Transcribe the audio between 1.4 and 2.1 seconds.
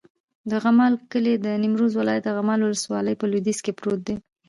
د نیمروز